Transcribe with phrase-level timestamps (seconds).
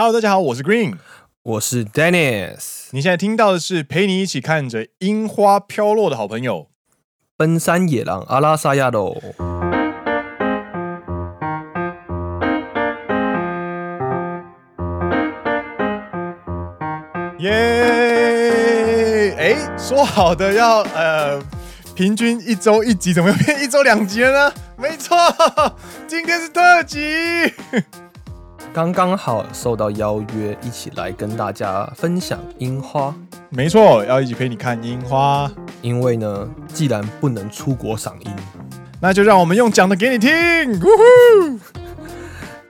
[0.00, 0.94] Hello，大家好，我是 Green，
[1.42, 2.86] 我是 Dennis。
[2.92, 6.68] 你现在听到的是陪你一起看着樱花飘落的好朋友——
[7.36, 9.20] 奔山野狼阿拉萨亚罗。
[17.40, 19.34] 耶！
[19.36, 21.42] 哎，说好的要呃
[21.96, 24.54] 平均一周一集，怎么又变一周两集了呢？
[24.76, 25.16] 没错，
[26.06, 27.52] 今天是特辑。
[28.72, 33.14] 刚刚好受到邀约，一起来跟大家分享樱花。
[33.50, 35.50] 没错，要一起陪你看樱花。
[35.80, 38.30] 因为呢，既然不能出国赏樱，
[39.00, 40.30] 那就让我们用讲的给你听。
[40.80, 41.58] 呜呼！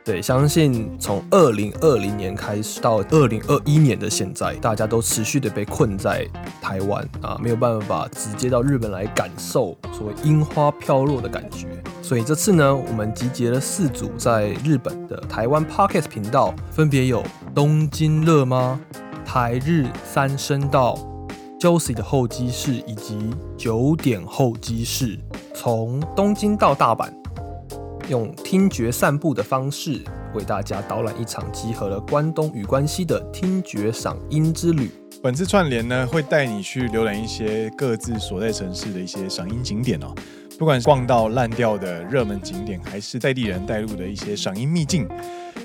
[0.08, 6.26] 对，相信从二零二零年开始到二零二一年的现在，大家都持续的被困在
[6.62, 11.68] 台湾啊，没有办法直接到日本来感受所谓樱花飘落的感觉。
[12.00, 17.22] 所以这次呢，我们集结了四组在日本的台湾 Podcast 频道，分别有
[17.54, 18.80] 东京乐吗、
[19.26, 20.98] 台日三声道、
[21.60, 25.18] Josie 的候机室以及九点候机室，
[25.54, 27.10] 从东京到大阪。
[28.08, 30.02] 用听觉散步的方式，
[30.34, 34.90] 为大家导览一场集合了关东与关西的听觉赏音之旅。
[35.22, 40.14] 本次串联呢，会带你去浏览一些各自所在城市的一些赏音景点哦。
[40.58, 45.06] 不管是逛到烂掉的热门景点，还是在地人带路的一些赏音秘境，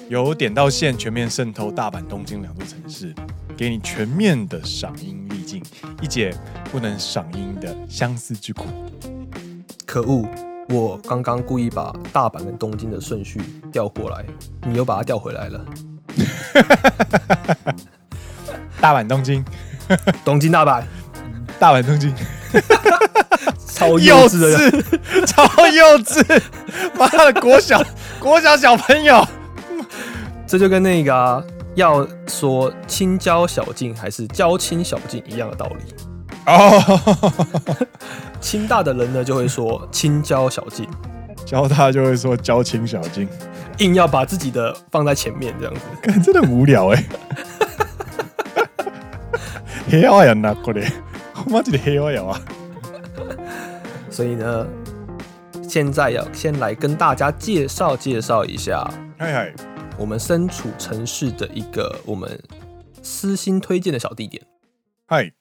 [0.09, 3.13] 由点到线全面渗透大阪、东京两座城市，
[3.55, 5.63] 给你全面的赏音秘境，
[6.01, 6.35] 一解
[6.71, 8.65] 不能赏音的相思之苦。
[9.85, 10.27] 可恶！
[10.69, 14.25] 我刚刚故意把大阪跟东京的顺序调过来，
[14.65, 15.65] 你又把它调回来了。
[18.79, 19.43] 大阪、东京、
[20.25, 20.83] 东京、大阪、
[21.59, 22.13] 大阪、东京，
[23.67, 26.41] 超幼稚的，超幼稚！
[26.97, 27.83] 妈的，国小
[28.19, 29.25] 国小小朋友，
[30.47, 31.43] 这就跟那个、啊、
[31.75, 36.12] 要说青椒小径还是椒青小径一样的道理。
[36.45, 37.47] 哦，
[38.41, 40.87] 清大的人呢就会说青椒小径，
[41.45, 43.27] 交大就会说交青小径，
[43.79, 47.05] 硬要把自己的放在前面这样子，干真的无聊哎、欸。
[49.89, 50.91] 黑话呀，那过来，
[51.45, 52.41] 我妈这里黑话呀啊。
[54.09, 54.67] 所以呢，
[55.67, 59.53] 现在要先来跟大家介绍介绍一下，嗨嗨，
[59.97, 62.41] 我们身处城市的一个我们
[63.01, 64.43] 私心推荐的小地点，
[65.07, 65.31] 嗨。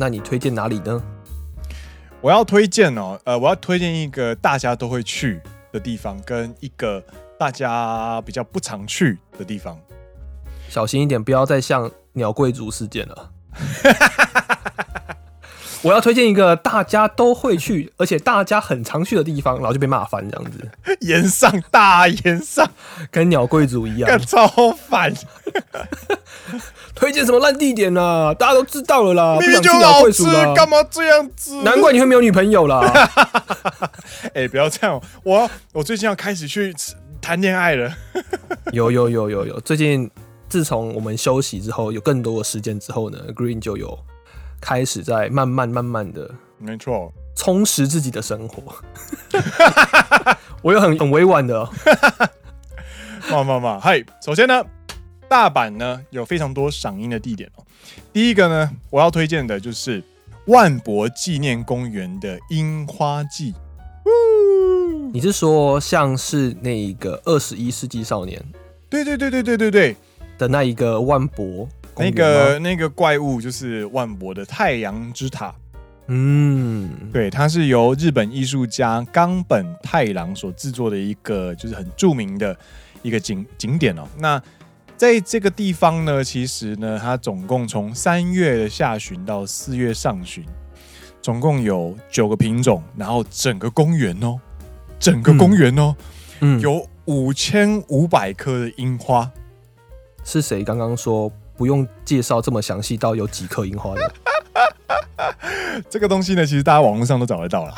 [0.00, 1.02] 那你推荐哪里呢？
[2.22, 5.38] 我要推荐哦，呃，我要推荐一个大家都会去
[5.70, 7.04] 的地方，跟一个
[7.38, 9.78] 大家比较不常去的地方。
[10.70, 13.30] 小心一点，不要再像鸟贵族事件了。
[15.82, 20.70] 我要推荐一个大家都会去，而且大家很常去的地方，然后就被骂翻这样子。
[21.00, 22.66] 炎上大炎上，
[23.10, 25.12] 跟鸟贵族一样， 超烦。
[26.94, 28.34] 推荐什么烂地点呢、啊？
[28.34, 29.38] 大家都知道了啦。
[29.40, 30.24] 明明就好吃，
[30.54, 31.62] 干嘛这样子？
[31.62, 32.80] 难怪你会没有女朋友啦。
[34.34, 36.74] 哎、欸，不要这样，我我最近要开始去
[37.20, 37.92] 谈恋爱了。
[38.72, 40.10] 有有有有有，最近
[40.48, 43.98] 自从我们休息之后，有更多的时间之后呢，Green 就有。
[44.62, 48.62] 开始在慢慢慢慢的，没错，充实自己的生活。
[50.60, 51.72] 我有很很委婉的、喔，
[53.30, 54.04] 嘛嘛嘛，嗨！
[54.22, 54.62] 首先呢，
[55.30, 57.66] 大阪呢有非常多赏樱的地点哦、喔。
[58.12, 60.02] 第一个呢，我要推荐的就是
[60.46, 63.54] 万博纪念公园的樱花季。
[65.12, 68.44] 你是说像是那一个二十一世纪少年？
[68.88, 69.96] 对对对对对对对
[70.36, 71.68] 的那一个万博。
[71.96, 75.54] 那个那个怪物就是万博的太阳之塔，
[76.06, 82.56] 嗯，对，它是由日本艺术家冈本太郎所制作的一个，就是很著名的
[83.02, 84.04] 一个景景点哦。
[84.16, 84.42] 那
[85.00, 90.44] 在这个地方呢，其实呢，它总共从三月的下旬到四月上旬，
[91.22, 94.38] 总共有九个品种，然后整个公园哦，
[94.98, 95.96] 整个公园哦，
[96.40, 99.30] 嗯，有五千五百棵的樱花。
[100.22, 101.32] 是谁刚刚说？
[101.56, 104.12] 不用介绍这么详细，到有几颗樱花的
[105.88, 107.74] 这个东西呢，其实大家网络上都找得到了。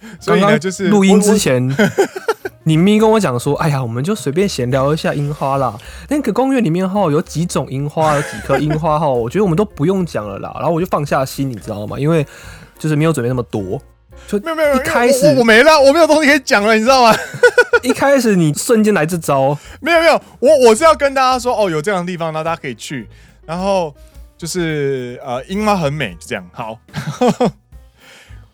[0.20, 1.68] 所以呢，就是录音之前，
[2.64, 5.78] 你咪跟我讲说：“哎呀，我们就随便闲聊一下樱花啦。”
[6.08, 10.52] 那个公园里面哈有几种樱花，有几棵樱花哈，我觉得我们都不用讲了啦。
[10.56, 11.98] 然后我就放下心，你知道吗？
[11.98, 12.26] 因为
[12.78, 13.80] 就是没有准备那么多。
[14.26, 17.16] 就没有没有，一开始我，我没了，我没有东西可以讲了，你知道吗？
[17.82, 23.08] 一开始你瞬间来这招，没有没有，我我是要跟大家说哦，有这样的地方，然后大家可以去，
[23.46, 23.94] 然后
[24.36, 26.76] 就是呃樱花很美，就这样好。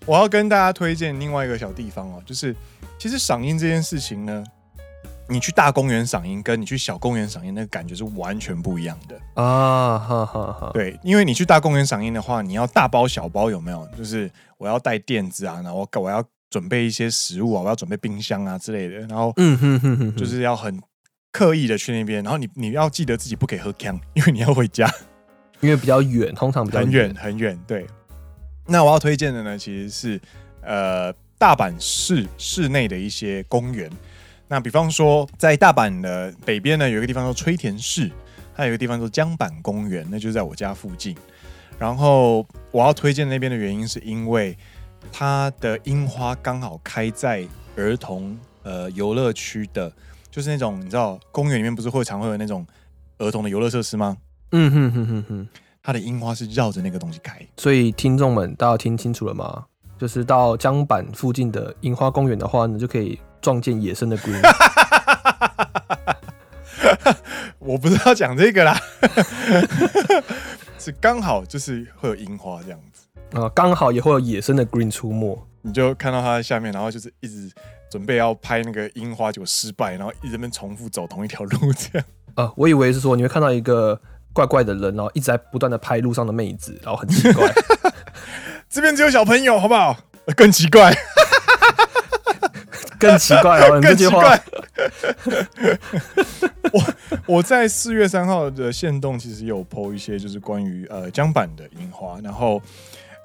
[0.07, 2.55] 我要跟大家推荐另外一个小地方哦，就是
[2.99, 4.45] 其实赏樱这件事情呢，
[5.29, 9.99] 你去大公园赏樱，跟你去小公园赏樱，那个感觉是完全不一样的啊！
[9.99, 10.71] 哈哈哈。
[10.75, 13.89] 对，因为你去大公园赏樱的话，你要大包小包，有没有？
[13.97, 20.79] 就是我要带垫子啊，然后我要准备一些食物啊，我要准备冰箱啊之类的，然后嗯哼哼哼，就是要很
[21.33, 24.87] 刻意的去那边，然后你你要记得自己不可以喝锵，因为你要回家，
[25.61, 27.87] 因为比较远，通常比较远很远，对。
[28.67, 30.21] 那我要推荐的呢，其实是
[30.63, 33.91] 呃大阪市市内的一些公园。
[34.49, 38.11] 那比方说，在大阪的北边呢，有一个地方叫吹田市，
[38.53, 41.17] 还有一个地方叫江坂公园，那就在我家附近。
[41.79, 44.57] 然后我要推荐那边的原因，是因为
[45.13, 47.47] 它的樱花刚好开在
[47.77, 49.93] 儿童呃游乐区的，
[50.31, 52.67] 就是那种你知道公园里面不是会常会有那种
[53.19, 54.17] 儿童的游乐设施吗？
[54.53, 55.49] 嗯哼哼哼哼。
[55.87, 59.67] 它的樱花是绕着那个东西开，所以听众们，大家听清楚了吗？
[59.99, 64.41] 就是到江板附近的樱花公园的话，你就可以撞见野生的 green。
[67.59, 68.75] 我不是要讲这个啦，
[70.81, 73.07] 是刚好就是会有樱花这样子
[73.39, 77.53] 啊，刚好也会有野生的 green 出没，你就看到它在下面，然后就是一直
[77.91, 82.07] 准备要拍那个樱花，结果失败，然后一直在重复走同一条路这样。
[82.37, 84.01] 啊，我以为是说你会看到一个。
[84.35, 87.51] 怪怪的人哦，一直在不断的拍路上的妹子，然后很奇怪。
[88.69, 89.97] 这边只有小朋友，好不好？
[90.37, 90.93] 更奇怪，
[92.99, 94.43] 更奇怪哦， 更奇怪。
[96.73, 96.83] 我
[97.27, 102.61] 我在四月三号的限动其实有 po 一些，就是关于呃江坂的樱花，然后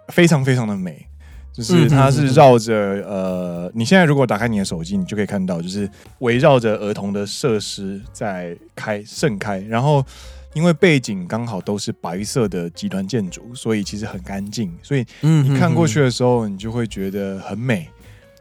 [0.09, 1.07] 非常非常的美，
[1.51, 2.75] 就是它是绕着
[3.07, 5.89] 呃，你现在如果打开你的手机，你就可以看到，就是
[6.19, 10.05] 围绕着儿童的设施在开盛开，然后。
[10.53, 17.87] 因为背景刚好都是白色的集团建筑，所以其实很干净，所以你看过去的时候，你就会觉得很美。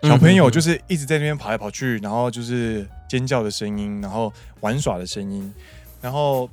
[0.02, 5.52] 小朋友就是一直在那边跑来跑去，然后就是尖叫的声音，然后玩耍的声音，
[6.00, 6.48] 然后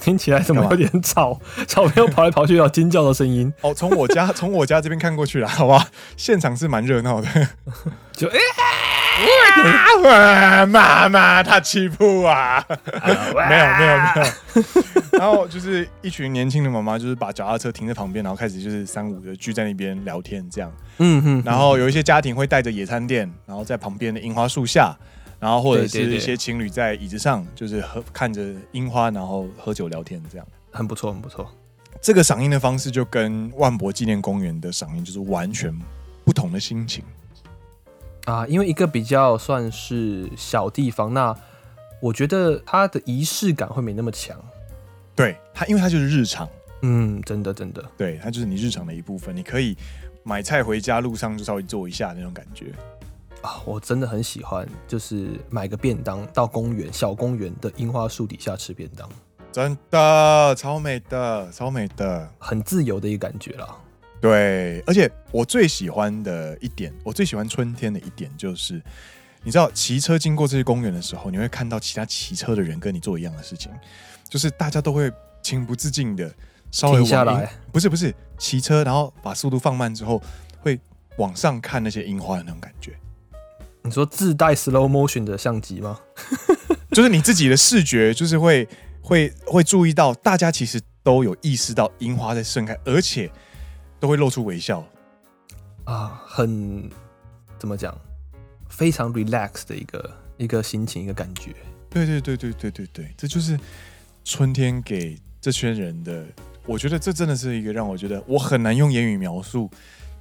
[0.00, 1.38] 听起来怎么有点吵？
[1.68, 3.52] 小朋友跑来跑去，有尖叫的声音。
[3.62, 5.88] 哦，从我家从我家这边看过去了，好吧？
[6.16, 7.28] 现场是蛮热闹的，
[8.12, 8.38] 就哎。
[10.66, 12.64] 妈妈，他欺负啊！
[12.68, 15.18] 没有，没有，没有。
[15.18, 20.72] 然后就是一群年轻的妈妈，就是把脚踏车停在旁边，然后开始就是三五的聚在那边聊天，这样。
[20.98, 21.42] 嗯哼。
[21.44, 24.96] 然后有一些家庭会带着野餐垫，然后在旁边的樱花树下，
[25.40, 28.42] 然后或者是一些情侣在椅子上，就是喝看着
[28.72, 30.46] 樱花，然后喝酒聊天，这样。
[30.70, 31.50] 很不错，很不错。
[32.00, 35.76] 这个赏樱的方式就跟万博纪念公园的赏樱就是完全
[36.24, 37.02] 不同的心情。
[38.28, 41.34] 啊，因为一个比较算是小地方，那
[41.98, 44.38] 我觉得它的仪式感会没那么强。
[45.16, 46.46] 对它，因为它就是日常，
[46.82, 49.34] 嗯，真的真的，对，它就是你日常的一部分。
[49.34, 49.74] 你可以
[50.24, 52.66] 买菜回家路上就稍微做一下那种感觉。
[53.40, 59.08] 啊，我真的很喜欢，就是买个便当到公园小公园的樱花树底下吃便当，
[59.50, 63.74] 真的超美的，超美的，很自由的一个感觉啦。
[64.20, 68.82] 对，而且我最喜欢的一点，我最喜欢春天的一点就是，
[69.44, 73.70] 你知道骑车经过这些公园的时候，你会看到其他骑车的人跟你做一样的事情，
[74.28, 75.08] 就是大家都会
[75.40, 76.28] 情不自禁的
[76.72, 80.20] 稍微停下来，不是不是骑车，然后把速度放慢之后，
[80.58, 80.80] 会
[81.18, 82.96] 往上看那些樱花的那种感觉。
[83.82, 86.00] 你说自带 slow motion 的相机吗？
[86.90, 88.68] 就是你自己的视觉，就是会
[89.00, 93.30] 会会注意到，大家其实都有意识到樱花在盛开，而且。
[94.00, 94.84] 都会露出微笑
[95.84, 96.90] 啊，很
[97.58, 97.96] 怎么讲，
[98.68, 101.54] 非常 relax 的一个一个心情，一个感觉。
[101.90, 103.58] 对对对对对对对，这就是
[104.24, 106.24] 春天给这群人的。
[106.66, 109.70] 我觉得这真的是一个让我觉得我很难用言语描述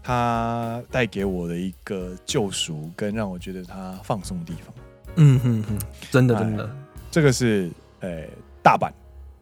[0.02, 4.74] 它带给我的一个救赎，跟让我觉得它放松的地方。
[5.18, 5.80] 嗯哼哼，
[6.10, 6.70] 真的真的，哎、
[7.12, 7.70] 这个是
[8.00, 8.30] 呃、哎、
[8.64, 8.90] 大阪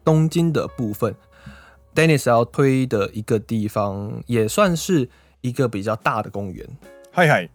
[0.04, 1.14] 东京的部分。
[1.96, 5.08] Dennis 要推的一个地方，也算是
[5.40, 6.64] 一个比较大的公园。
[7.10, 7.48] 嗨嗨，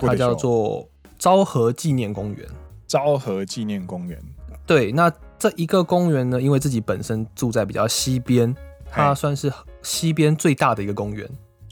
[0.00, 2.44] 它叫做昭和纪念公园。
[2.88, 4.20] 昭和纪念公园，
[4.66, 8.54] 对，那这一个公园呢，因为自己本身住在比较西边，
[8.90, 11.28] 它算是西边最大的一个公园。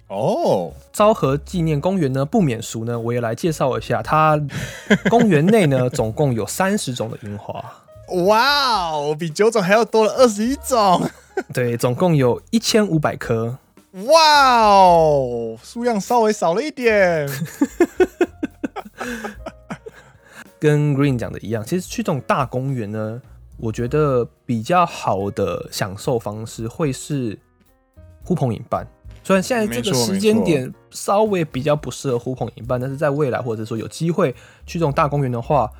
[0.09, 4.41] 哦，昭和纪念公园呢，不免俗呢，我也来介绍一下，它
[5.11, 7.63] 公园内呢，总共有三十种的樱花。
[8.27, 11.09] 哇哦，比九种还要多了二十一种。
[11.53, 13.59] 对，总共有一千五百棵。
[14.07, 17.29] 哇哦，数量稍微少了一点。
[20.59, 23.21] 跟 Green 讲的一样，其实去这种大公园呢，
[23.59, 27.39] 我觉得比较好的享受方式会是
[28.25, 28.87] 呼朋引伴。
[29.25, 34.33] 虽然现在这个时间点稍微比较不适合呼朋引伴，但是在未来或者说有机会
[34.67, 35.71] 去这种大公园的话，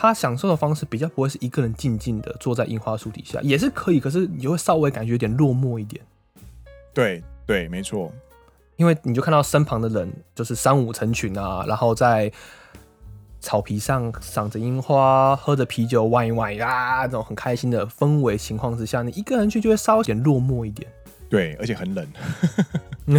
[0.00, 6.02] 他享受的方式比较不会是一个人静静的坐在樱花树底下，也是可以，可是你就会稍微感觉有点落寞一点。
[6.94, 8.10] 对对，没错，
[8.76, 12.32] 因为你就看到身旁的人就是三五成群啊，然后在
[13.40, 20.90] 草皮上赏着樱花，喝着啤酒，玩一玩呀，这种很开心的氛围情况之下，你一个人去就会稍微有点落寞一点。
[21.30, 22.06] 对，而且很冷。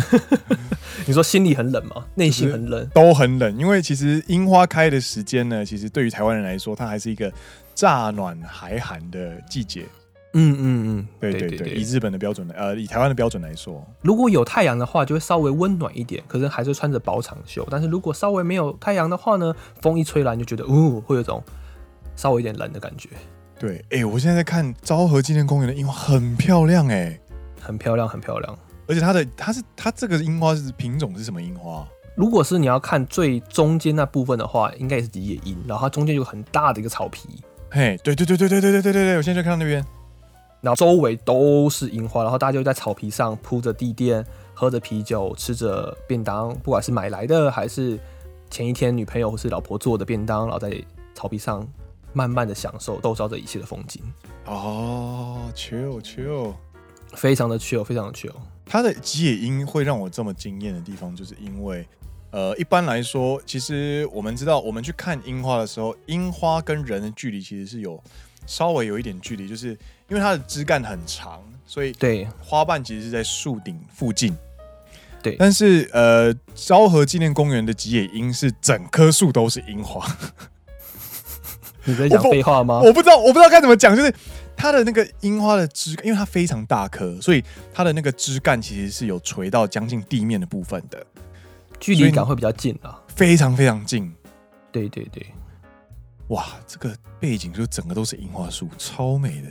[1.07, 2.05] 你说心里很冷吗？
[2.15, 3.57] 内心很冷，都很冷。
[3.57, 7.31] 因为其实樱花开的时间呢，其实对于台湾人来说，它还是一个
[7.73, 9.85] 乍暖还寒的季节。
[10.33, 17.67] 嗯嗯嗯，对对对，以日本的标准来，呃，以台湾的标准来说，如果有太阳的话，就会稍微温暖一点，可是还是穿着薄长袖。
[17.69, 21.43] 但是如果稍微没有太阳的话呢，风一吹来，你就觉得，哦，会有种
[22.15, 23.09] 稍微有点冷的感觉。
[23.59, 27.19] 对，哎、欸，我现在在看昭和纪念公园的樱花，很漂亮，哎。
[27.61, 31.87] 很漂亮，很漂亮，而且它的它是它这个樱花是品种是什么樱花？
[32.15, 37.41] 如果是你要看最中间那部分的话，应该也是野樱，然后它中间有很大的一个草皮。
[37.69, 39.83] 嘿，对对对对对对对对对，我现在就看到那边，
[40.59, 47.97] 然后周围都是樱花，然后大家就在草皮上铺着地垫，喝着啤酒，吃着便当，不管是买来的还是
[48.49, 50.69] 前一天女朋友或是老婆做的便当，然后在
[51.15, 51.65] 草皮上
[52.11, 54.03] 慢慢的享受周遭这一切的风景。
[54.47, 56.53] 哦，chill chill。
[57.15, 58.33] 非常的 chill，非常的 chill。
[58.65, 61.85] 它的吉野樱会让我这么惊艳的地方，就是因为，
[62.31, 68.01] 呃，一般来说，其实我们知道，我们去看樱花的时候，樱花跟人的距离其实是有
[68.45, 69.77] 稍微有一点距离，就是
[70.07, 74.33] 因为它的枝干很长，所以对花瓣其实是在树顶附近。
[75.21, 80.05] 对，但是呃，昭和纪念公园的吉野樱是整棵树都是樱花。
[81.83, 82.79] 你在讲废话吗？
[82.79, 84.13] 我不知道，我不知道该怎么讲，就是。
[84.55, 87.43] 它的那个樱花的枝，因为它非常大颗，所以
[87.73, 91.03] 它的那个枝干其实是有垂到将近地面的部分的，
[91.79, 94.13] 距离感会比较近啊，非常非常近。
[94.71, 95.25] 对对对，
[96.27, 99.47] 哇，这个背景就整个都是樱花树，超美的，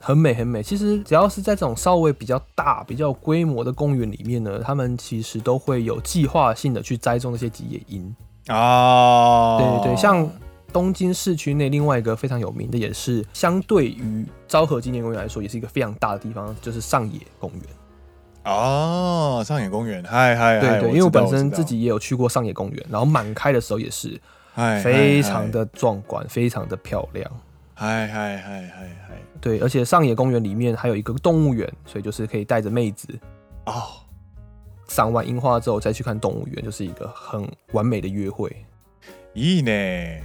[0.00, 0.62] 很美很美。
[0.62, 8.14] 其实只要是在这种稍微比较大、比较规模的公园里面呢，他们其实都会有计划性的去栽种那些吉野樱
[8.48, 9.58] 啊。
[9.58, 10.28] 对对对，像。
[10.74, 17.62] 东京市区内另外一个非常有名的，也是相对于昭和纪念公园来说，也是一个非常大的地方，就是上野公园。
[18.44, 24.20] 哦，上野公园，嗨嗨，对对，因为我本身自己也有去过上野公园，然后满开的时候也是，
[24.82, 27.30] 非常的壮观，非常的漂亮。
[27.74, 33.08] 嗨嗨嗨嗨嗨，对，而且上野公园里面还有一个动物园，所以就是可以带着妹子
[33.66, 33.84] 哦，
[34.88, 38.50] 赏完樱花之后再去看动物园，就是一个很完美的约会。
[39.34, 40.24] 咦呢？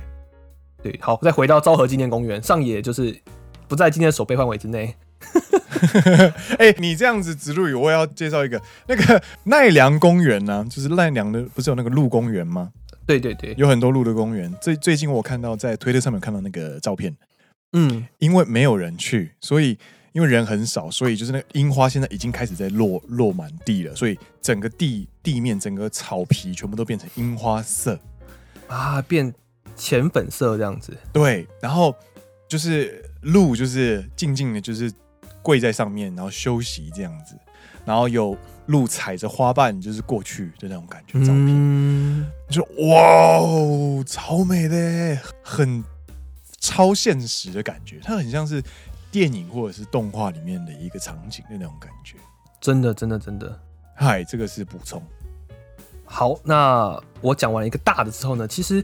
[0.82, 3.20] 对，好，再回到昭和纪念公园，上野就是
[3.68, 4.96] 不在今天的守备范围之内。
[6.58, 12.72] 哎、欸，你这样子植入语，我也要介绍一个那个奈良公园呢、啊，就是奈良的，不是有那个鹿公园吗？
[13.06, 14.54] 对对对，有很多鹿的公园。
[14.62, 17.16] 最最近我看到在推特上面看到那个照片，
[17.74, 19.78] 嗯，因为没有人去，所以
[20.14, 28.00] 因为人很少，所以就是那个樱花现在已经开始在落落满地了，所以整个地地面、整个草皮全部都变成樱花色
[28.68, 29.34] 啊，变。
[29.80, 31.96] 浅粉色这样子，对，然后
[32.50, 34.92] 就是鹿，就是静静的，就是
[35.42, 37.34] 跪在上面，然后休息这样子，
[37.86, 41.18] 然后有鹿踩着花瓣，就是过去的那种感觉。
[41.20, 45.82] 照片，嗯、你说哇哦，超美的，很
[46.60, 48.62] 超现实的感觉，它很像是
[49.10, 52.18] 电影或者是动画里面的一个场景的那种感觉。
[52.60, 53.58] 真的，真的，真的。
[53.96, 55.02] 嗨，这个是补充。
[56.04, 58.84] 好，那我讲完一个大的之后呢，其实。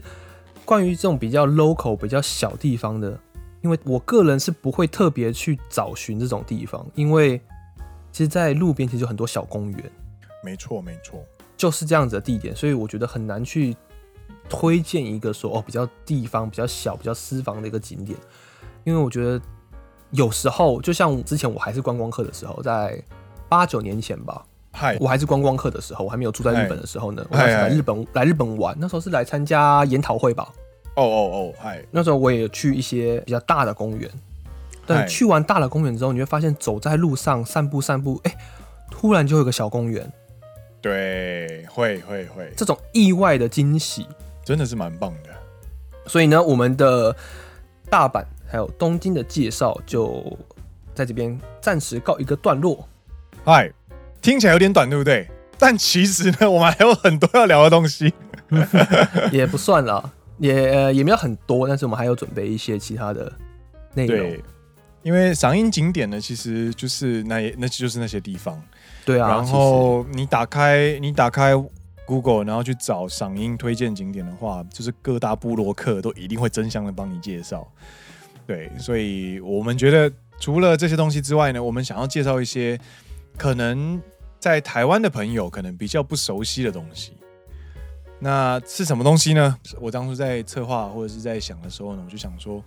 [0.66, 3.18] 关于这种比较 local、比较小地方的，
[3.62, 7.40] 因为我个人是不会特别去找寻这种地方，因为
[8.10, 9.92] 其实，在路边其实有很多小公园，
[10.42, 11.24] 没错没错，
[11.56, 13.76] 就是这样子的地点，所以我觉得很难去
[14.48, 18.18] 推荐一个说哦比较地方比较小、比较私房的一个景点，
[18.82, 19.40] 因为我觉得
[20.10, 23.00] 有时候就像之前我还是观光客的时候，在
[23.48, 24.44] 八九年前吧。
[25.00, 27.26] 我还是观光客的时候，我还没有住在日本的时候呢。
[27.30, 30.52] 我还是来日本来日本玩，那时候是来参加研讨会吧。
[30.96, 31.84] 哦哦哦，嗨！
[31.90, 34.10] 那时候我也去一些比较大的公园，
[34.86, 38.38] 但去完大的公园之后，你会发现走在路上散步散步，哎、欸，
[38.90, 40.10] 突然就有个小公园。
[40.80, 44.06] 对，会会会，这种意外的惊喜
[44.44, 45.30] 真的是蛮棒的。
[46.06, 47.14] 所以呢，我们的
[47.90, 50.24] 大阪还有东京的介绍就
[50.94, 52.88] 在这边暂时告一个段落。
[53.44, 53.70] 嗨。
[54.26, 55.24] 听起来有点短，对不对？
[55.56, 58.12] 但其实呢，我们还有很多要聊的东西，
[59.30, 63.32] 也不算了，也也没有很多，但是我们还有准备一些其他的
[63.94, 64.18] 内容。
[64.18, 64.42] 对，
[65.04, 68.60] 因为赏樱景点呢，其实就是那那就是那些地方。
[69.04, 69.28] 对啊。
[69.28, 71.52] 然后你打开你打开
[72.04, 77.64] Google，然后去找赏樱推荐景点的话，就是各大部落客都一定会争相的帮你介绍。
[78.44, 82.76] 对，所以我们觉得除了这些东西之外呢，我们想要介绍一些
[83.38, 84.00] 可能
[84.38, 87.16] 在台湾的朋友可能比较不熟悉的东西。
[88.18, 89.58] 那是什么东西呢？
[89.78, 92.64] 我当初在策划或者是在想的时候呢，我就想说，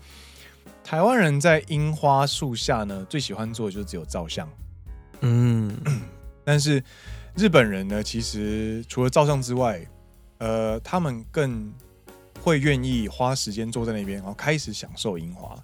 [0.84, 4.48] 台湾人在樱花树下呢，最喜欢做的就只有照相。
[5.22, 5.76] 嗯，
[6.46, 6.84] 但是
[7.36, 9.84] 日本人呢，其实除了照相之外，
[10.38, 11.74] 呃，他们更
[12.42, 15.58] 会愿意花时间坐在那边，然后开始享受樱花。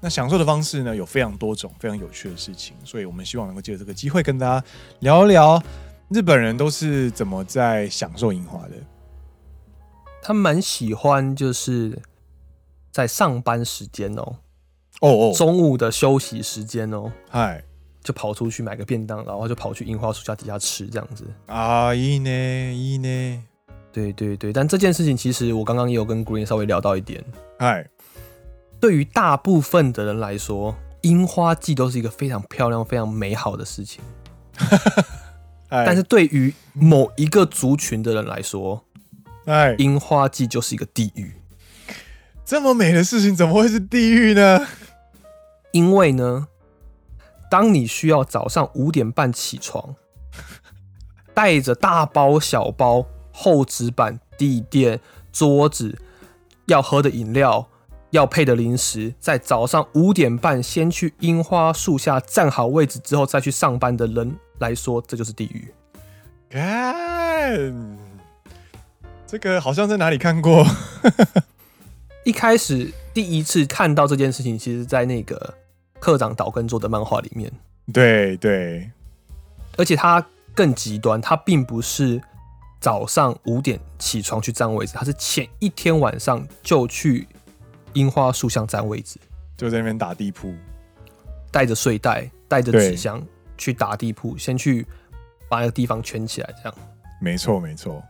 [0.00, 2.74] 那享受的方式呢，有非常多种，非常有趣的事情。
[2.84, 4.66] 所以我们希望能够借着这个机会，跟大家
[5.00, 5.62] 聊一聊
[6.08, 8.74] 日本人都是怎么在享受樱花的。
[10.20, 11.98] 他们蛮喜欢，就是
[12.90, 14.36] 在上班时间哦，
[15.00, 17.62] 哦哦，中午的休息时间哦，嗨，
[18.04, 23.40] 就跑出去买个便当，然后就跑去樱花树下底下吃这样子啊，いいね，いいね，
[23.92, 27.24] 对对对，但这件事情其实我刚刚也有跟 Green 稍微聊到一点，
[27.58, 27.88] 嗨，
[28.79, 34.03] 对于大部分的人来说，樱花季都是一个非常漂亮、非常美好的事情，
[35.69, 38.83] 但是对于某一个族群的人来说，
[39.45, 41.33] 哎，樱花季就是一个地狱。
[42.45, 44.67] 这么美的事情怎么会是地狱呢？
[45.71, 46.47] 因为呢，
[47.51, 49.95] 当你需要早上五点半起床，
[51.33, 55.99] 带着大包小包、厚纸板、地垫、桌子、
[56.67, 57.67] 要喝的饮料、
[58.11, 65.73] 要配的零食，在早上五点半先去樱花树下站好位置之后再去上班的人来说，这就是地狱。
[66.49, 67.97] 看。
[69.25, 70.65] 这个好像在哪里看过。
[72.23, 75.53] 一开始第一次看到这件事情，其实，在那个
[75.99, 77.51] 课长岛根做的漫画里面。
[77.93, 78.89] 对对，
[79.77, 82.21] 而且他更极端，他并不是
[82.79, 87.27] 早上五点起床去占位置，他是前一天晚上就去
[87.97, 89.19] 樱花树下占位置，
[89.57, 90.53] 就在那边打地铺，
[91.49, 93.21] 带着睡袋，带着纸箱
[93.57, 94.85] 去打地铺，先去
[95.49, 96.77] 把那个地方圈起来，这样。
[97.19, 98.03] 没错，没错。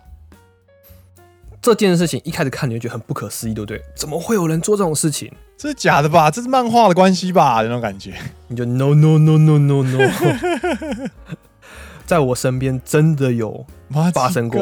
[1.62, 3.82] 这件事情一开始看你就觉得很不可思议，对不对？
[3.96, 5.32] 怎么会有人做这种事情？
[5.58, 6.30] 这是假的吧？
[6.30, 7.62] 这是漫画的关系吧？
[7.62, 8.14] 那种感觉，
[8.50, 11.10] 你就 no no no no no no，
[12.06, 13.66] 在我身边真的有
[14.14, 14.62] 发生过。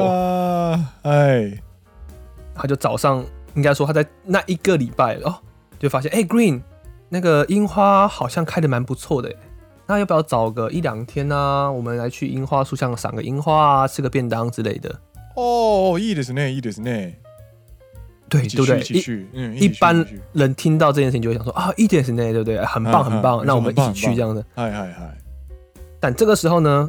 [1.01, 1.51] 哎，
[2.53, 5.36] 他就早上应该说他在那一个礼拜哦，
[5.78, 6.62] 就发现哎、欸、Green
[7.08, 9.34] 那个樱花好像开得蛮不错的，
[9.86, 11.70] 那要不要找个一两天呢、啊？
[11.70, 15.00] 我们来去樱花树下赏个樱花啊，吃个便当之类的。
[15.34, 17.14] 哦，いいですね，いいですね。
[18.28, 18.80] 对，对不对？
[19.56, 22.64] 一般人听到这件事情就会想说啊，いいですね，对不对？
[22.64, 23.44] 很棒，很棒。
[23.44, 24.44] 那我们一起去这样子。
[24.54, 25.18] 嗨嗨嗨！
[25.98, 26.88] 但这个时候呢，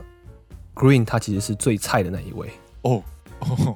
[0.75, 2.47] Green 他其实是最菜的那一位。
[2.83, 3.01] 哦
[3.39, 3.75] 哦。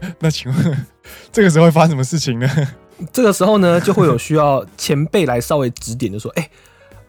[0.19, 0.85] 那请问
[1.31, 2.49] 这个时候会发生什么事情呢？
[3.11, 6.49] 这个时候呢，就会有需要前辈来稍微指点，就说：“哎，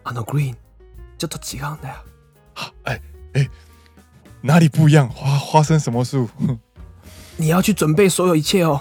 [0.04, 0.54] あの Green，
[1.18, 3.00] ちょっと违うんだよ。”哎
[3.34, 3.48] 哎。
[4.42, 5.08] 哪里不一样？
[5.08, 6.28] 花花生什么树？
[7.36, 8.80] 你要去准备所有一切哦。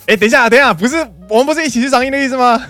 [0.00, 0.96] 哎、欸，等一下，等一下，不是
[1.28, 2.60] 我们不是一起去赏樱的意思吗？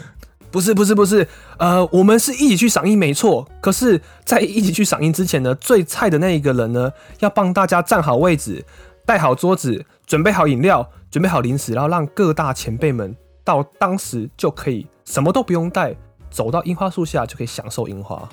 [0.51, 1.27] 不是，不是，不是。
[1.57, 3.49] 呃，我们是一起去赏樱，没错。
[3.63, 8.63] 可是，在一起去赏樱之前呢，最菜的那一个人呢，要帮大家站好位置，
[9.08, 15.96] 带好桌子，准备好饮料，准备好零食，然后让各大前辈们到当时就可以什么都不用带，
[16.30, 18.28] 走到樱花树下就可以享受樱花。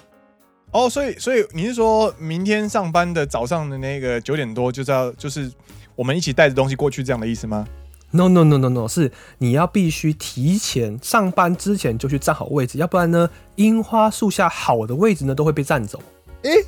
[0.72, 5.48] 哦，所以所以你是说明天上班的早上的那个九点多就是要就是
[5.94, 7.64] 我们一起带着东西过去这样的意思吗
[8.10, 16.02] ？No no no no no，是你要必须提前上班之前就去站好位置，要不然呢，樱花树下好的位置呢都会被占走。
[16.42, 16.66] 诶、欸，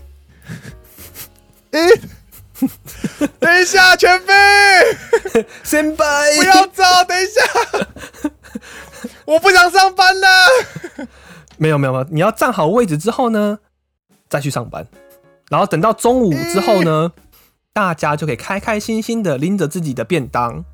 [1.81, 2.01] 诶、欸，
[3.38, 6.05] 等一下，全飞， 先拜，
[6.37, 8.31] 不要走，等一下，
[9.27, 10.29] 我不想上班了。
[11.59, 13.59] 没有没有没有，你要站好位置之后呢，
[14.29, 14.87] 再去上班，
[15.51, 17.12] 然后等到中午之后呢，
[17.73, 20.64] 大家就可以开开心心的拎着自己的便当，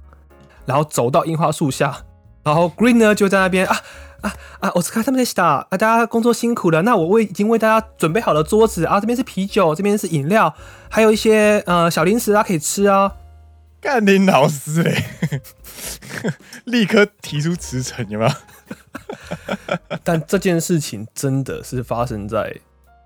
[0.67, 2.05] 然后走到樱花树下，
[2.45, 3.81] 然后 Green 呢就在那边啊
[4.22, 4.72] 啊啊！
[4.72, 5.78] お疲れ様でした啊！
[5.78, 10.54] 大家工作辛苦了，那我为已经为大家准备好了桌子啊，这边是啤酒，这边是饮料，
[10.90, 13.14] 还有一些呃小零食啊可以吃啊。
[13.80, 15.04] 干你老师嘞！
[16.66, 18.32] 立刻提出辞呈，有没有？
[20.04, 22.56] 但这件事情真的是发生在。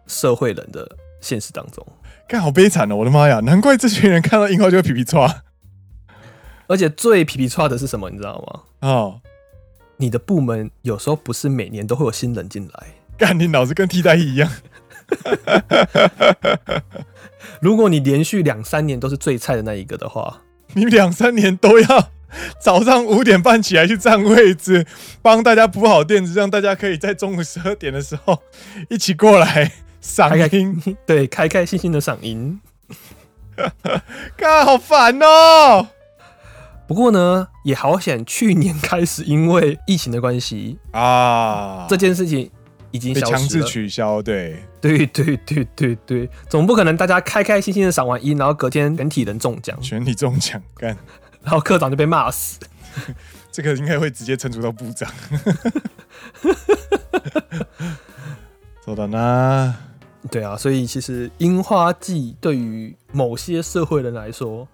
[0.08, 1.86] 社会人的现实当中，
[2.28, 2.98] 干好悲惨哦！
[2.98, 5.34] 我的妈呀，难怪这群人看到樱花就会皮皮剉。
[6.68, 8.10] 而且最皮皮剉的是什么？
[8.10, 8.90] 你知道吗？
[8.90, 9.22] 哦，
[9.97, 12.87] 你的部门有时候不是每年都会有新人进来。
[13.17, 14.51] 干你脑子跟替代役一样。
[17.61, 20.43] 如果你连续两三年都是最菜的那一个的话，
[20.75, 22.11] 你两三年都要
[22.61, 24.87] 早上五点半起来去占位置，
[25.23, 28.43] 帮大家铺好垫子，让大家可以在中午十二点的时候
[28.91, 30.97] 一起过来赏樱。
[31.07, 32.61] 对，开开心心的赏樱。
[34.37, 35.89] 看好烦哦。
[36.88, 42.50] 不过呢，也好险，去年开始因为疫情的关系啊，这件事情。
[42.94, 50.90] 已经强制取消，对对对对对对，总不可能大家开开心心的赏完樱，然后隔天全体人中奖，全体中奖干，
[51.42, 52.60] 然后课长就被骂死，
[53.50, 55.10] 这个应该会直接惩处到部长。
[58.86, 59.74] そうだな，
[60.30, 64.68] 对啊，所以其实樱花季对于某些社会人来说，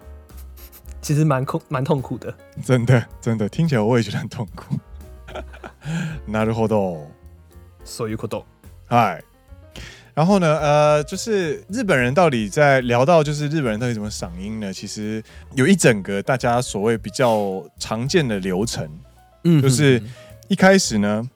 [1.02, 2.34] 其实蛮痛蛮痛苦的，
[2.64, 4.78] 真的真的听起来我也觉得很痛苦。
[6.26, 7.06] なるほど。
[7.84, 8.44] 所以可懂，
[8.86, 9.22] 嗨，
[10.12, 14.70] 然后呢，呃，就是日本人到底在聊到就是日本人到底怎么赏樱呢？
[14.70, 15.22] 其实
[15.54, 18.86] 有一整个大家所谓比较常见的流程，
[19.44, 20.02] 嗯，就是
[20.48, 21.26] 一开始呢，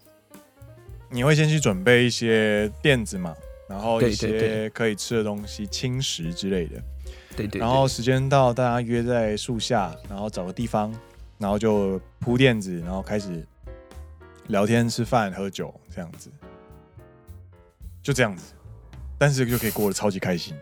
[1.09, 3.35] 你会先去准备一些垫子嘛，
[3.67, 6.83] 然后一些可以吃的东西、轻食之类的，
[7.38, 10.94] 对对，然后时间到，大家约在树下，然后找个地方，
[11.38, 13.46] 然后就铺垫子，然后开始。
[14.48, 16.32] 聊天、吃饭、喝酒，这样子，
[18.02, 18.54] 就这样子，
[19.18, 20.56] 但是就可以过得超级开心，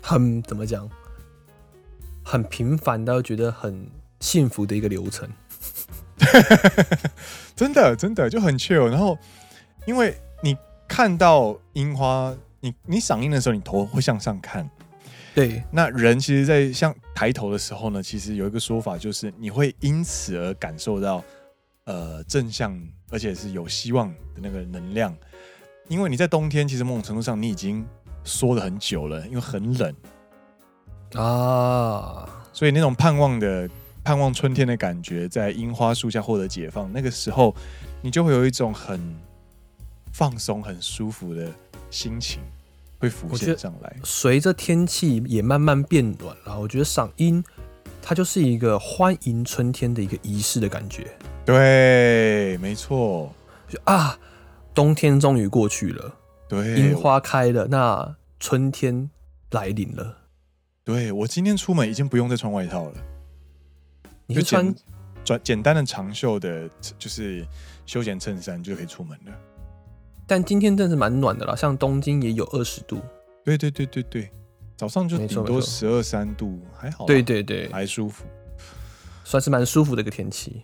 [0.00, 0.88] 很怎么讲，
[2.24, 3.86] 很平凡到觉得很
[4.20, 5.28] 幸福的一个流程，
[7.54, 8.88] 真的真的就很 chill。
[8.88, 9.18] 然后，
[9.84, 10.56] 因为你
[10.88, 14.66] 看到樱花，你你赏樱的时候，你头会向上看，
[15.48, 15.62] 对。
[15.70, 21.22] 那人其实，在像抬头的时候呢，其实有一个说法，就是你会因此而感受到。
[21.84, 22.78] 呃，正向
[23.10, 25.12] 而且是有希望的那个能量，
[25.88, 27.84] 因为你在冬天，其实某种程度上你已经
[28.22, 29.92] 缩了很久了，因为很冷
[31.14, 33.68] 啊，所以那种盼望的
[34.04, 37.52] 盼望春天的感觉，在樱花树下获得解放，那个时候
[38.02, 39.00] 你就会有一种很
[40.12, 41.50] 放松、很舒服的
[41.90, 42.40] 心情
[43.00, 43.96] 会浮现上来。
[44.04, 47.42] 随着天气也慢慢变暖了，我觉得赏樱
[48.00, 51.10] 它就是一个欢迎春天的一个仪式的感觉。
[51.44, 53.34] 对，没错，
[53.84, 54.18] 啊，
[54.74, 56.14] 冬天终于过去了，
[56.48, 59.10] 对，樱花开了，那春天
[59.50, 60.18] 来临了。
[60.84, 62.94] 对，我今天出门已经不用再穿外套了，
[64.26, 64.74] 你就穿
[65.24, 67.46] 简简单的长袖的，就是
[67.86, 69.32] 休闲衬衫就可以出门了。
[70.30, 73.00] 但今天真是蛮暖的啦，像东京也有二十度。
[73.44, 74.30] 对对对对对，
[74.76, 77.04] 早上就顶多十二三度，还好。
[77.04, 78.24] 对对对，还舒服，
[79.24, 80.62] 算是蛮舒服的一个天气。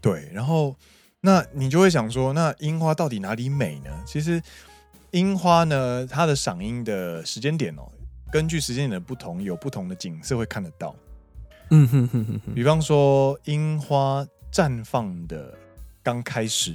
[0.00, 0.74] 对，然后
[1.20, 3.90] 那你就会想说，那樱花到底哪里美呢？
[4.06, 4.42] 其实
[5.10, 7.82] 樱花呢，它的赏樱的时间点哦，
[8.32, 10.96] 根据时间点的不同，有不同的景色会看得到。
[11.68, 15.52] 嗯哼哼哼哼，比方说樱花绽放的
[16.02, 16.74] 刚开始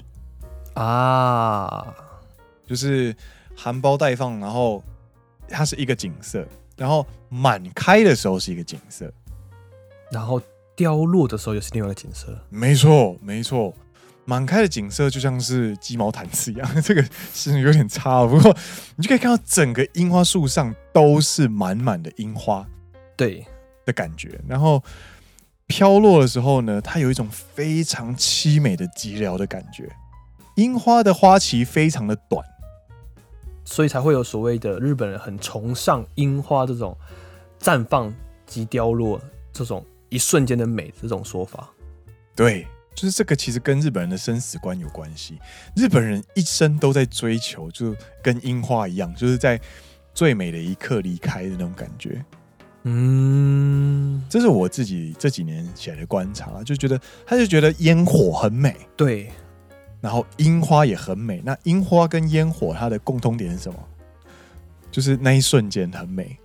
[0.75, 1.91] 啊，
[2.71, 3.15] 就是
[3.55, 4.83] 含苞待放，然后
[5.47, 9.13] 它是一个景色，然后满开的时候是一个景色，
[10.11, 10.41] 然后。
[10.73, 13.71] 凋落的时候又是另外一个景色，没错没错，
[14.25, 18.55] 满开的景色就像是鸡毛掸子一样，这个是有点差，不过
[18.95, 22.65] 你就可以看到整个樱花树上都是满满的樱花，
[23.15, 23.45] 对
[23.85, 24.39] 的感觉。
[24.47, 24.81] 然后
[25.67, 29.87] 飘落的时候呢，它有一种非常凄美的寂寥的感觉。
[30.55, 32.43] 樱花的花期非常的短，
[33.65, 36.97] 所以才会有所谓的日本人很崇尚樱花这种
[37.59, 38.13] 绽放
[38.45, 39.21] 及凋落
[39.53, 39.85] 这种。
[40.13, 41.69] 一瞬间的美这种说法，
[42.35, 45.39] 对，就是这个，其实跟日本人的生死观有关系。
[45.73, 49.57] 日本人一生都在追求，就跟樱花一样，就是在
[50.13, 52.21] 最美的一刻离开的那种感觉。
[52.83, 59.31] 嗯，这是我自己这几年起来的观察，就觉得他就觉得烟火很美，对，
[60.01, 61.41] 然后樱花也很美。
[61.45, 63.79] 那樱花跟烟火它的共通点是什么？
[64.91, 66.37] 就是那一瞬间很美。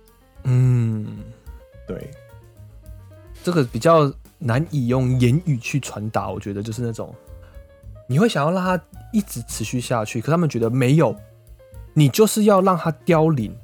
[0.43, 1.17] 嗯，
[1.85, 2.09] 对。
[3.43, 7.13] 这个比较难以用言语去传达，我觉得就是那种
[8.07, 11.15] 你会想要让它一直持续下去，可他们觉得没有，
[11.93, 13.55] 你就是要让它凋零，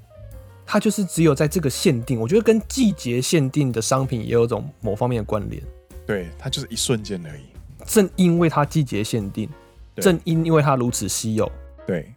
[0.65, 5.61] 它就是只有在这个限定，我觉得跟季节限定的商品也有种某方面的关联。
[6.05, 7.43] 对，它就是一瞬间而已。
[7.85, 9.49] 正因为它季节限定，
[9.97, 11.51] 正因因为它如此稀有，
[11.85, 12.13] 对，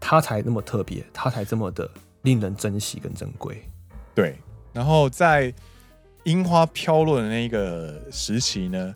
[0.00, 1.90] 它才那么特别，它才这么的
[2.22, 3.62] 令人珍惜跟珍贵。
[4.14, 4.38] 对，
[4.72, 5.52] 然后在。
[6.24, 8.92] 樱花飘落的那个时期呢，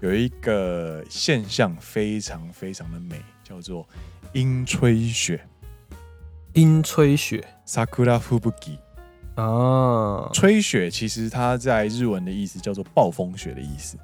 [0.00, 3.88] 有一个现象非常非常的美，叫做
[4.32, 5.40] 樱吹雪。
[6.54, 8.78] 樱吹雪，Sakura Fubuki。
[9.36, 13.96] 啊，吹雪其实它在日文的意思叫做暴风雪的意思。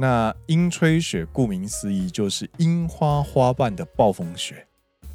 [0.00, 4.66] 那樱吹雪顾名思义就是樱花花瓣的暴风雪。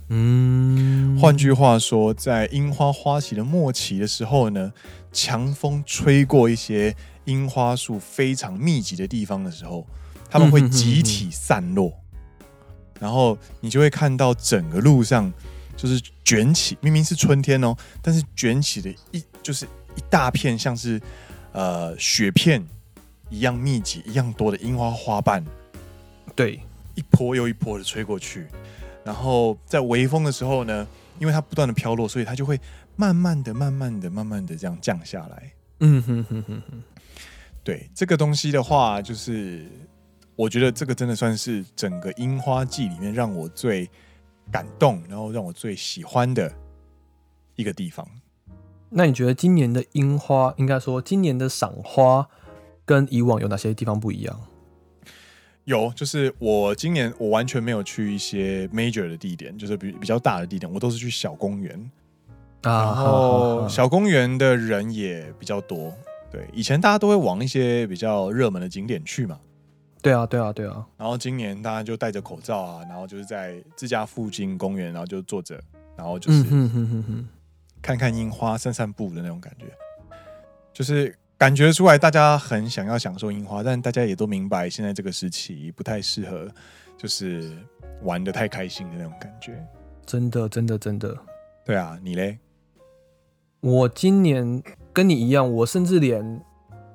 [0.09, 4.71] 嗯，换句话说，在樱花花期的末期的时候呢，
[5.11, 9.87] 强风吹过一些樱花树非常密集的地方的时候，
[10.29, 11.91] 它们会集体散落，
[12.99, 15.33] 然后你就会看到整个路上。
[15.77, 21.01] 就是卷起，明明是春天哦，但是卷起的一就是一大片，像是
[21.51, 22.65] 呃雪片
[23.29, 25.43] 一样密集、一样多的樱花花瓣，
[26.35, 26.59] 对，
[26.95, 28.47] 一波又一波的吹过去，
[29.03, 30.87] 然后在微风的时候呢，
[31.19, 32.59] 因为它不断的飘落，所以它就会
[32.95, 35.51] 慢慢的、慢慢的、慢慢的这样降下来。
[35.79, 36.83] 嗯哼哼哼哼，
[37.63, 39.65] 对，这个东西的话，就是
[40.35, 43.89] 我觉得这个真的算是整个樱花季里面让我最。
[44.51, 46.53] 感动，然后让我最喜欢的
[47.55, 48.07] 一个地方。
[48.91, 52.29] 那你觉得今年的樱花，应该说今年的赏花
[52.85, 54.39] 跟以往有哪些地方不一样？
[55.65, 61.91] 有，就是我今年我完全没有去一些 major 的地点，就是比比较大的地点，我都是去小公园。
[62.61, 65.91] 啊，然后小公园的人也比较多。
[66.31, 69.39] 对，以前大家都会往一些比较热门的景点去嘛。
[70.01, 70.85] 对啊，对啊，对啊。
[70.97, 75.59] 然后今年大家就戴着口罩啊，然后就是在自家附近公园，然后就坐着，
[75.95, 76.43] 然后就是
[77.81, 79.65] 看看樱花、散散步的那种感觉，
[80.73, 86.49] 就是感觉出来大家很想要享受樱花，但大家也都明白现在这个时期不太适合，
[86.97, 87.51] 就是
[88.03, 89.61] 玩的太开心的那种感觉。
[90.05, 91.15] 真的，真的，真的。
[91.65, 92.37] 对啊，你嘞？
[93.59, 96.41] 我今年跟你一样，我甚至连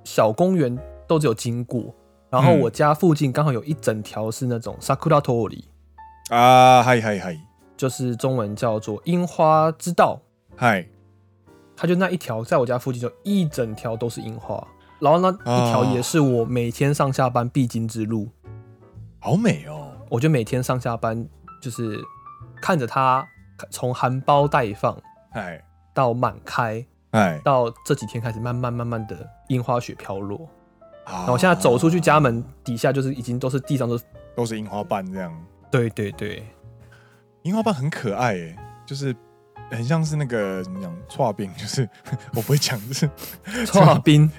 [0.05, 1.94] 小公园都只有经过。
[2.31, 5.64] 然后我家附近刚好有一整条是那种 Sakura Tori
[6.31, 7.37] 啊，嗨嗨嗨，
[7.76, 10.22] 就是中文叫做樱花之道，
[10.55, 10.87] 嗨，
[11.80, 14.62] 它就那一条，在我家附近就一整条都是樱花，
[14.98, 18.28] 然后那一条也是我每天上下班必经之路，
[19.18, 19.90] 好美哦！
[20.10, 21.26] 我就每天上下班
[21.62, 21.98] 就是
[22.60, 23.26] 看着它
[23.70, 24.94] 从含苞待放，
[25.30, 25.58] 哎，
[25.94, 30.46] 到满开，哎，到这几天开始慢慢慢慢的樱花雪飘落。
[31.06, 34.04] 然后我现在走出去家门底下，就是已经都是地上都是
[34.36, 35.34] 都是樱花瓣这样。
[35.70, 36.46] 对对对，
[37.40, 39.16] 樱花瓣很可爱诶，就是
[39.70, 41.88] 很像是那个怎么讲，剉冰， 就是
[42.35, 43.09] 我不会讲，就是
[43.66, 44.30] 剉冰，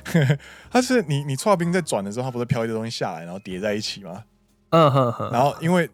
[0.70, 4.24] 它是你你剉冰在转的时候，它不是飘一个东西下来，然后叠在一起吗？
[4.70, 5.32] 嗯哼哼。
[5.32, 5.90] 然后因为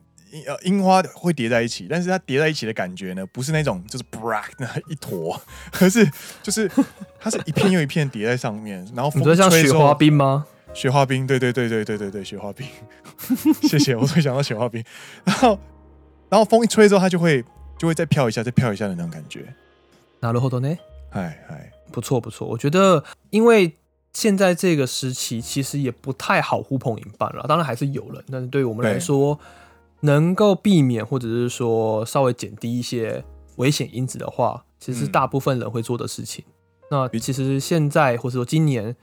[0.46, 5.40] 呃樱花会叠在一起，但是它叠在一起的感觉呢，不是那种就是 black 那一坨，
[5.72, 6.10] 可是
[6.44, 6.70] 就是
[7.20, 10.46] 它是一片又一片叠在上面，然后风吹像雪花冰吗？
[10.74, 12.68] 雪花冰，对对对对对对对，雪花冰，
[13.64, 14.84] 谢谢，我会想到雪花冰。
[15.24, 15.58] 然后，
[16.30, 17.44] 然后风一吹之后，它就会
[17.79, 19.55] 就会再飘一下，再飘一下的那种感觉。
[20.21, 20.79] なるほどね，
[21.11, 22.47] 嗨嗨，不错不错。
[22.47, 23.77] 我觉得，因为
[24.13, 29.39] 现在这个时期其实也不太好呼朋引伴了，当然还是有人，但是对于我们来说，
[30.01, 33.25] 能够避免或者是说稍微减低一些
[33.57, 36.45] 危险因子的话，其实是大部分人会做的事情。
[36.91, 38.97] 嗯、那其实现在或者说今年。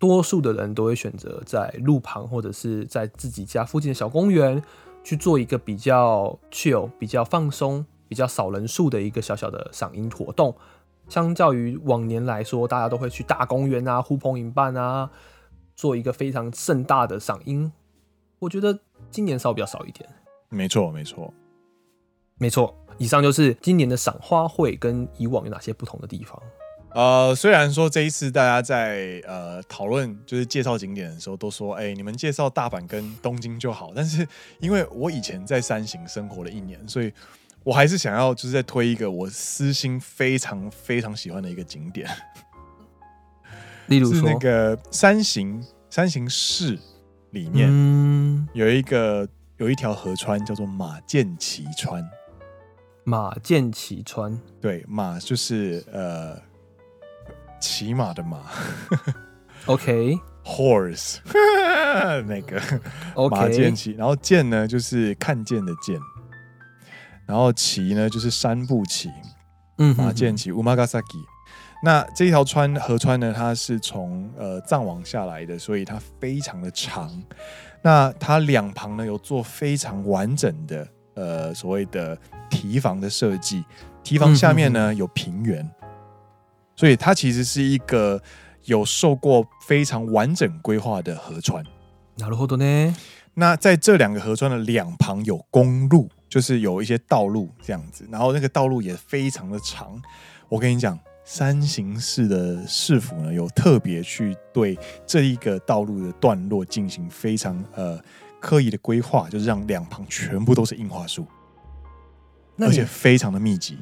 [0.00, 4.62] 多数的人都会选择在路旁或者是在自己家附近的小公园
[5.05, 10.55] 去做一个比较 chill、比较放松、比较少人数的一个小小的赏樱活动。
[11.07, 15.11] 相较于往年来说，大家都会去大公园啊、呼朋引伴啊，
[15.75, 17.71] 做一个非常盛大的赏樱。
[18.39, 18.79] 我觉得
[19.11, 20.09] 今年稍微比较少一点。
[20.49, 21.31] 没错，没错，
[22.39, 22.75] 没错。
[22.97, 26.41] 以上就是今年的赏花会跟以往有哪些不同的地方。
[26.95, 34.25] 呃，虽然说这一次大家在呃讨论就是介绍景点的时候都说，哎、欸，你们介绍大阪跟东京就好，但是
[34.61, 37.11] 因为我以前在山形生活了一年，所以
[37.65, 42.09] 我还是想要就是再推一个我私心非常非常喜欢的一个景点，
[43.87, 46.79] 例如说是那个山形山形市
[47.31, 49.27] 里面、嗯、有一个
[49.57, 52.09] 有一条河川叫做马见崎川，
[53.03, 56.41] 马见崎川，对，马就是呃。
[57.67, 58.41] 骑马的马
[59.65, 61.17] ，OK，horse，
[62.27, 62.61] 那个
[63.27, 65.99] 马剑骑，然后剑呢就是看见的剑，
[67.25, 69.09] 然后骑呢就是三步骑，
[69.79, 71.01] 嗯，马剑骑，Umagasaki。
[71.81, 77.11] 那这一条川河川呢，它是从呃藏王下来的，所以它非常的长。
[77.81, 82.15] 那它两旁呢有做非常完整的呃所谓的
[82.47, 83.65] 堤防的设计，
[84.03, 85.67] 堤防下面呢有平原。
[86.76, 88.22] 所以它其实是一个
[88.64, 91.64] 有受过非常完整规划的河川。
[92.18, 92.94] なるほどね。
[93.34, 100.00] 那在这两个河川的两旁有公路， 就是有一些道路这样子，然后那个道路也非常的长。
[100.48, 107.98] 我跟你讲，山形市的市府呢，有特别去对这一个道路的段落进行非常呃
[108.40, 111.24] 刻意的规划，就是让两旁全部都是樱花树，
[112.58, 113.78] 而且非常的密集。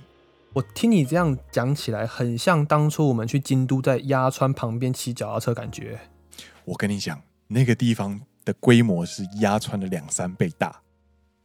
[0.54, 6.00] 我听你这样讲起来，很像当初我们去京都在鸭川旁边骑脚踏车感觉。
[6.66, 10.82] 我跟你讲，那个地方的规模是鸭川的两三倍大。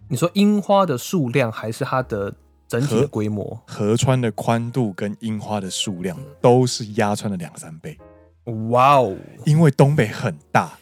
[0.08, 2.34] 你说樱花的数量还是它的
[2.66, 3.58] 整体的规模？
[3.66, 7.96] 河川的宽度跟樱花的数量都是鸭川的两三倍。
[8.70, 9.16] 哇哦！
[9.46, 10.72] 因为东北很大，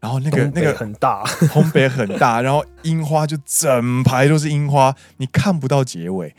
[0.00, 6.34] 然后那个那个很大， 东北很大，然后樱花就整排都是樱花，你看不到结尾。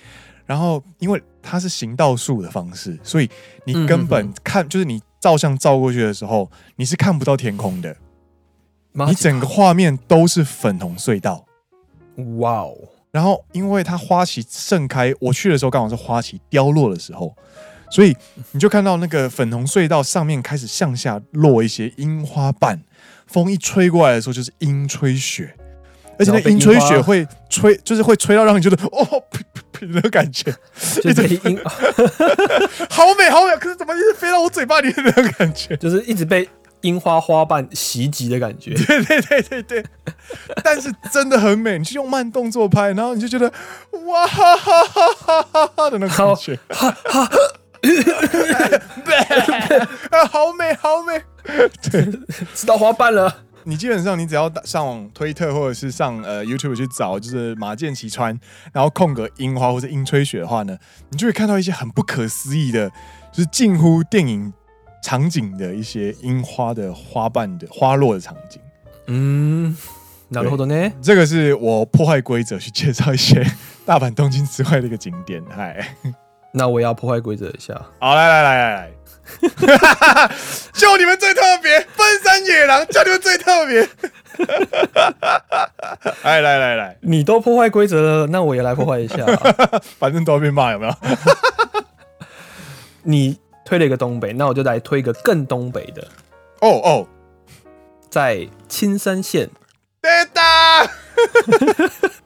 [0.51, 3.29] 然后，因为它是行道树的方式，所以
[3.63, 7.95] 你根本看，就是你照相照过去的时候，你是看不到天空的。
[9.07, 11.45] 你整个画面都是粉红隧道。
[12.39, 12.75] 哇哦！
[13.11, 17.33] 然后，因为它花期盛开，我去的时候刚好是花期凋落的时候，
[17.89, 18.13] 所以
[18.51, 22.81] 你就看到那个粉红隧道上面开始向下落一些樱花瓣，
[23.25, 25.55] 风一吹过来的时候，就是樱吹雪。
[26.19, 29.39] 而且那樱吹雪会吹，就是会吹到让你觉得哦，噗噗
[29.73, 30.53] 噗那个感觉，
[31.03, 31.59] 一直樱，
[32.89, 36.47] 好美好美，可是怎么一直飞到我嘴巴里的那种感觉，就是一直被
[36.81, 38.73] 樱花花瓣袭击的感觉。
[38.73, 39.83] 对对对对对，
[40.63, 43.51] 但是真的很美，你去用慢动作拍，然后你就觉得
[44.05, 47.29] 哇哈哈哈哈哈哈的那种感觉，哈哈，
[50.31, 51.19] 好美好美，
[51.91, 52.07] 对，
[52.53, 53.35] 吃到花瓣了。
[53.64, 58.38] 你基本上，你只要上网推特或者是上呃 YouTube 去找，就是马见齐川，
[58.72, 60.78] 然后空格樱花或者樱吹雪的话呢，
[61.10, 62.88] 你就会看到一些很不可思议的，
[63.32, 64.52] 就是近乎电影
[65.02, 68.60] 场景的一些樱花的花瓣的花落的场景。
[69.08, 69.76] 嗯，
[70.30, 70.92] なるほどね。
[71.02, 73.44] 这个是我破坏规则去介绍一些
[73.84, 75.42] 大阪东京之外的一个景点。
[75.48, 75.96] 嗨，
[76.52, 77.74] 那我也要破坏规则一下。
[78.00, 78.90] 好，来来来来来。
[80.72, 81.89] 就你们最特别，奔
[82.31, 83.81] 山野狼，就你们最特别。
[86.23, 89.17] 来来来来，你都破坏规则了，那我也来破坏一下。
[89.99, 90.93] 反正都要被骂，有没有？
[93.03, 96.07] 你推了一个东北，那我就来推一个更东北的。
[96.61, 97.05] 哦哦，
[98.09, 99.49] 在青山县。
[100.01, 100.41] 对的。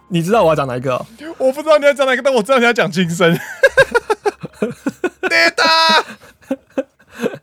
[0.09, 1.03] 你知道我要讲哪一个？
[1.39, 3.35] 我不知道你要讲哪一个，但我知道你要讲青森。
[5.21, 5.63] 对的。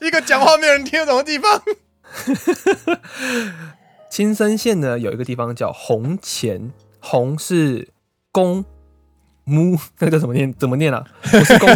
[0.01, 1.61] 一个讲话没有人听得懂的地方。
[4.11, 6.71] 青森县呢，有一个地方叫红前，
[7.01, 7.89] 红是
[8.31, 8.65] 公
[9.45, 10.53] 木， 那个叫怎么念？
[10.55, 11.05] 怎么念啊？
[11.23, 11.69] 不是公。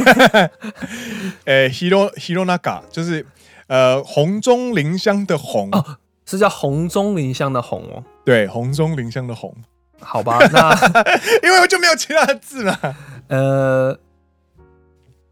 [1.44, 3.26] 呃，hiro hironaka 就是
[3.68, 5.96] 呃红中林香的红哦，
[6.26, 8.04] 是叫红中林香的红哦。
[8.24, 9.54] 对，红中林香的红。
[9.98, 10.74] 好吧，那
[11.42, 12.96] 因为我就没有其他的字了。
[13.28, 13.98] 呃。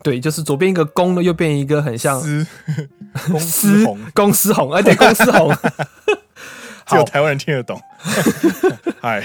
[0.04, 2.46] 对，就是左边一个公的，右边一个很像司
[3.26, 5.50] 公司红，公司红，哎，对，公司红，
[6.86, 7.80] 只有台湾人听得懂。
[9.00, 9.24] 嗨，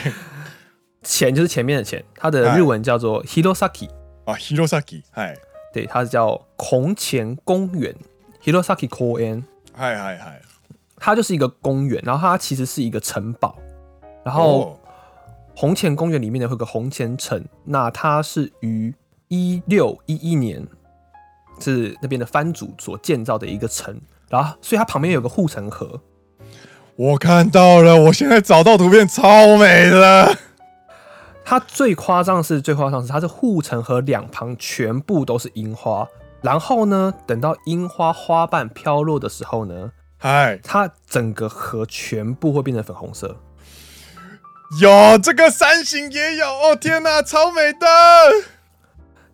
[1.04, 3.90] 前就是前面的前，它的日文叫做 Hirosaki
[4.24, 5.36] 啊，Hirosaki，嗨，
[5.74, 7.94] 对，它是叫弘前公园
[8.42, 10.42] ，Hirosaki 公园，嗨嗨嗨，
[10.96, 13.60] 它就是一个公园，然后它其实是一个城堡，
[14.24, 14.80] 然后
[15.54, 18.96] 红前公园里面呢会有个红前城，那它是于。
[19.30, 20.68] 一六一一年
[21.60, 26.02] 是那边的藩主所建造的一个城，然后所以它旁边有个护城河。
[26.96, 30.36] 我看到了，我现在找到图片，超美的。
[31.46, 36.08] 它最夸张的是，最夸张的是，它是护城河两旁全部都是樱花，
[36.42, 43.38] 然后呢，等到樱花花瓣飘落的时候呢，嗨，它整个河全部会变成粉红色。
[44.82, 47.88] 有这个山形也有哦，天哪，超美的。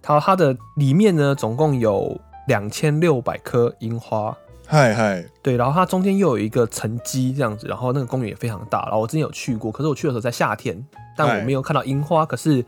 [0.05, 4.37] 它它的里面呢，总共有两千六百颗樱花，
[4.67, 10.85] 嗨嗨，对，然后它中间又有一个城基这样子，然后那个公园也非常大，然后我之前有去过，可是我去的时候在夏天，
[11.17, 12.63] 但我没有看到樱花，可是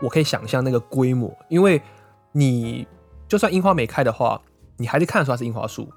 [0.00, 1.80] 我可以想象那个规模，因为
[2.32, 2.86] 你
[3.26, 4.38] 就算樱花没开的话，
[4.76, 5.90] 你还是看得出它是樱花树。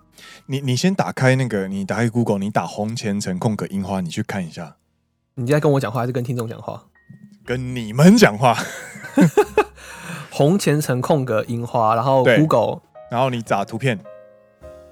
[0.45, 4.77] 你你先打开那个，你打开 Google，你打红前城空格樱花，你去看一下。
[5.35, 6.85] 你在跟我讲话还是跟听众讲话？
[7.43, 8.55] 跟你们讲话。
[10.31, 12.79] 弘前程空格樱花，然后 Google，
[13.11, 13.99] 然后你找图片，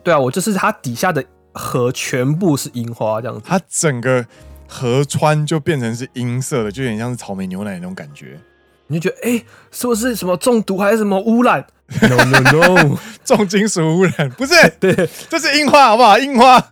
[0.04, 1.24] 对啊，我就是它底下的
[1.54, 4.26] 河全部是樱花这样子，它整个
[4.68, 8.40] 河川就变成是银色的，就有点像是草莓牛奶那种感觉，
[8.88, 11.66] 你就觉得哎、欸，是不是什么中毒还是什么污染？
[12.02, 14.54] No No No， 重金属污染不是？
[14.80, 14.94] 对，
[15.28, 16.20] 这是樱花好不好？
[16.20, 16.64] 樱花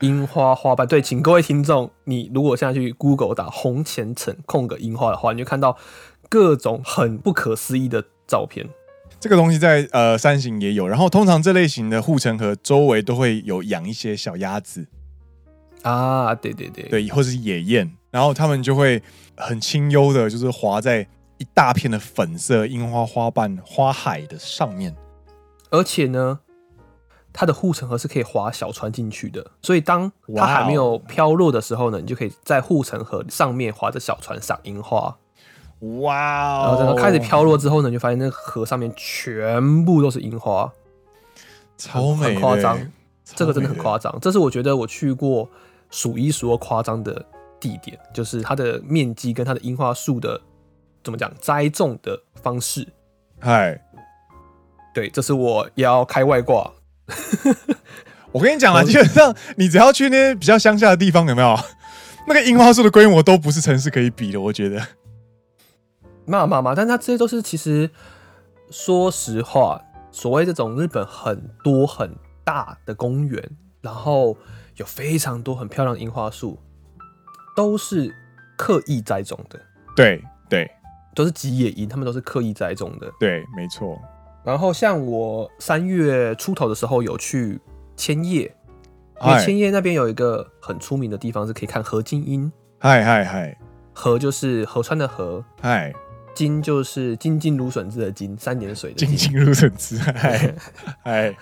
[0.00, 0.86] 樱花花瓣。
[0.86, 5.76] 对，请各位听众，你如果现在去 Google 打红前程空格樱花的话，你就看到
[6.32, 8.66] 各种很不可思议的照片。
[9.20, 14.86] 这个东西在呃山形也有，然后通常这类型的护城河周围都会有养一些小鸭子
[15.82, 19.02] 啊，对对对，对，或者是野雁，然后他们就会
[19.36, 21.06] 很清幽的，就是滑在
[21.36, 24.96] 一大片的粉色樱花花瓣花海的上面，
[25.68, 26.40] 而且呢，
[27.30, 35.18] 它的护城河是可以划小船进去的，所以当它还没有飘落的时候呢，你就可以在护城河上面划着小船赏樱花。
[35.82, 36.62] 哇哦！
[36.62, 40.72] 然后等它开始飘落之后呢，你就发现那个河上面全部都是樱花，
[41.76, 42.78] 超美，很夸张。
[43.24, 45.48] 这个真的很夸张，这是我觉得我去过
[45.90, 47.24] 数一数二夸张的
[47.58, 50.38] 地点，就是它的面积跟它的樱花树的
[51.02, 52.86] 怎么讲栽种的方式。
[53.40, 53.80] 嗨，
[54.92, 56.70] 对，这是我要开外挂。
[58.32, 61.58] 我跟你讲啊，基本上你只要去那些比较乡下的地方，有没有
[62.28, 64.80] 那个樱花树的规模都不是城市可以比的，我觉得。
[66.26, 67.90] 嘛嘛嘛，但它这些都是其实，
[68.70, 72.14] 说实话，所谓这种日本很多很
[72.44, 73.42] 大的公园，
[73.80, 74.36] 然后
[74.76, 76.58] 有非常多很漂亮的樱花树，
[77.56, 78.14] 都是
[78.56, 79.60] 刻意栽种的。
[79.96, 80.70] 对对，
[81.14, 83.10] 都是吉野樱，他们都是刻意栽种的。
[83.18, 83.98] 对，没错。
[84.44, 87.60] 然后像我三月出头的时候有去
[87.96, 88.54] 千叶，
[89.24, 92.50] 因为千叶那边有一个很出名的地方是可以看河津樱。
[92.78, 93.56] 嗨嗨嗨，
[93.92, 95.44] 河就是河川的河。
[95.60, 95.92] 嗨。
[96.34, 99.98] 津就是金金芦笋汁的金，三点水的金金芦笋汁。
[100.22, 100.54] 哎
[101.04, 101.36] 哎，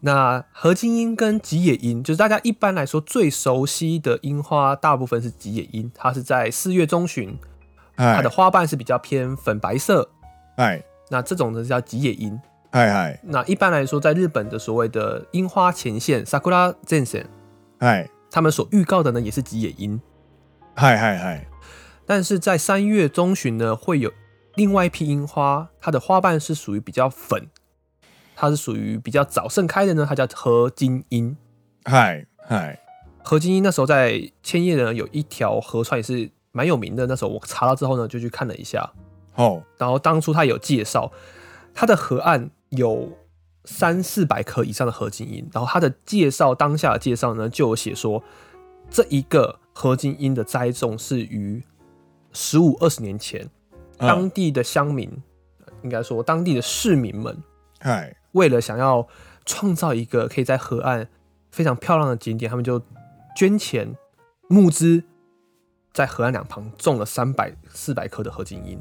[0.00, 7.38] 那河津樱跟吉野樱，就是大家一般来说最熟悉的樱花，大部分是吉野樱，它是在四月中旬，
[7.96, 10.08] 它的花瓣是比较偏粉白色。
[10.56, 12.40] 哎，那这种呢是叫吉野樱。
[12.70, 17.26] 哎哎，那一般来说，在日本的所谓的樱花前线 （Sakura Zensen），
[17.78, 20.00] 哎，他们所预告的呢也是吉野樱。
[20.74, 21.46] 嗨嗨嗨。
[22.04, 24.12] 但是在三月中旬呢，会有
[24.56, 27.48] 另外一批樱花，它的花瓣是属于比较粉，
[28.34, 31.36] 它是属于比较早盛开的呢，它叫合金樱。
[31.84, 32.78] 嗨嗨，
[33.22, 37.06] 合金樱那时候在千叶呢，有一条河川也是蛮有名的。
[37.06, 38.92] 那时候我查到之后呢，就去看了一下。
[39.36, 41.10] 哦，然后当初他有介绍，
[41.72, 43.16] 它的河岸有
[43.64, 45.48] 三四百棵以上的合金樱。
[45.52, 48.22] 然后他的介绍，当下的介绍呢，就有写说，
[48.90, 51.62] 这一个合金樱的栽种是于。
[52.33, 53.49] 十五二十年前，
[53.97, 55.09] 当地的乡民，
[55.59, 57.41] 嗯、应该说当地的市民们，
[57.79, 59.07] 嗨，为了想要
[59.45, 61.07] 创造一个可以在河岸
[61.51, 62.81] 非常漂亮的景点，他们就
[63.35, 63.95] 捐钱
[64.47, 65.03] 募资，
[65.93, 68.79] 在河岸两旁种了三百四百棵的河津樱。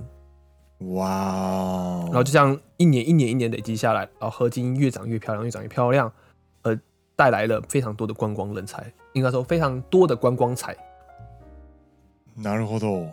[0.94, 2.02] 哇！
[2.06, 6.12] 然后就这样一年一年一年累积下来，然后河津樱越长越漂亮，越长越漂亮，
[6.62, 6.78] 而
[7.14, 10.76] 带来了非常多的观光人才，应该说非常多的观光财。
[12.36, 13.08] なるほど。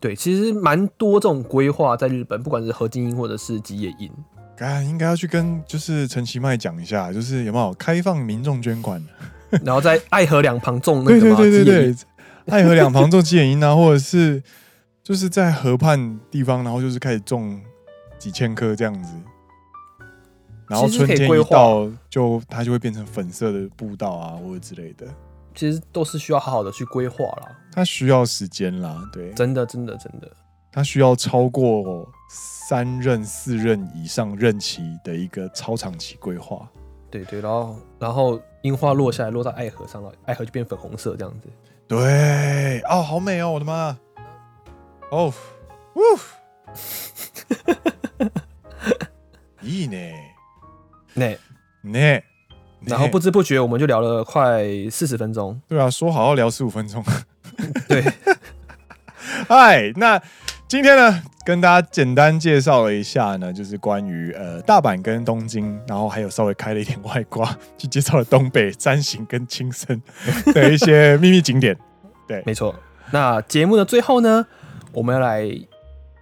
[0.00, 4.10] 对，其实蛮多这种规划在日本，不管是合金樱或者是吉野樱，
[4.56, 9.02] 该应该要去跟就是陈其迈讲一下，就是有没有开放民众捐款，
[9.62, 11.96] 然后在爱河两旁种那个对对对对对，
[12.46, 14.42] 爱河两旁种吉野樱啊，或者是
[15.02, 17.60] 就是在河畔地方，然后就是开始种
[18.18, 19.12] 几千棵这样子，
[20.66, 25.06] 然后春天一到就它就会变成粉色的步道啊，或者之类的。
[25.53, 30.29] 其实都是需要好好的去规划啦，它需要时间啦，对，真的真的真的，
[30.71, 36.69] 它需要超过三任四任以上任期的一个超长期规划，
[37.09, 41.47] 对对，然后然后樱花落下来落在爱河上了，爱河就变粉红色这样子，
[41.87, 43.97] 对，哦，好美哦，我的妈，
[45.11, 45.33] 哦，
[45.95, 46.01] 呜，
[49.61, 50.13] いいね，
[51.15, 51.37] ね
[51.83, 52.23] ね。
[52.84, 55.60] 然后不知不觉我们就聊了快四十分钟。
[55.68, 57.04] 对啊，说好要聊十五分钟。
[57.88, 58.04] 对，
[59.48, 60.20] 嗨，那
[60.66, 70.00] 今天呢，跟大家简单介绍了一下呢，就是关于呃大阪跟东京，然后还有稍微开了一点外挂，去介绍了东北山形跟青森
[70.54, 71.76] 的一些秘密景点。
[72.26, 72.74] 对，没错。
[73.10, 74.46] 那节目的最后呢，
[74.92, 75.44] 我们要来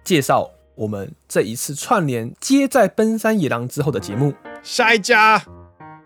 [0.03, 4.33] 介绍我们这一次串联接在奔山野狼之后的节目，
[4.63, 5.41] 下一家。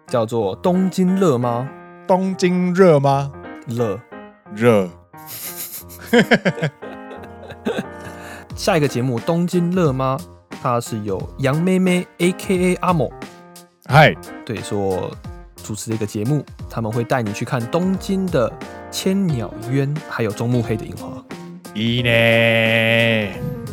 [0.08, 1.70] 叫做东京热吗？
[2.08, 3.32] 东京热吗？
[3.68, 4.00] 热
[4.54, 4.90] 热。
[8.56, 10.18] 下一个节目《东京热吗》，
[10.62, 12.76] 它是由杨妹妹 （A.K.A.
[12.76, 13.12] 阿某）
[13.86, 15.12] 嗨，对，说
[15.56, 18.52] 主持的一个节目，他们会带你去看东京的
[18.92, 21.08] 千鸟渊，还有中目黑的樱花。
[21.74, 22.10] 一呢，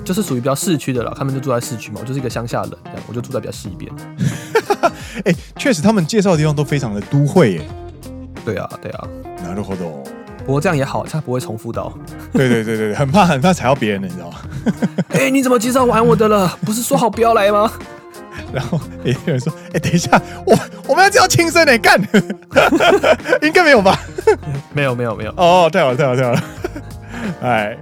[0.02, 3.92] 就是属于比较市区的了，他们就住在市区嘛，我就是一个乡下人，这样我就住在比较西边。
[5.25, 7.61] 哎，确实，他们介绍的地方都非常的都会耶。
[8.43, 9.07] 对啊，对啊。
[9.45, 10.03] なるほど。
[10.45, 11.91] 不过这样也好，他不会重复到。
[12.31, 14.37] 对对对对，很怕很怕踩到别人的，你知道吗？
[15.09, 16.57] 哎、欸，你怎么介绍完我的了？
[16.65, 17.71] 不是说好不要来吗？
[18.53, 21.99] 然后有人说：“哎、欸，等一下，我我们要叫轻声点干，
[23.41, 23.99] 应该没有吧？
[24.73, 25.31] 没有没有没有。
[25.37, 26.43] 哦，太好了太好了太好了！
[27.41, 27.77] 哎，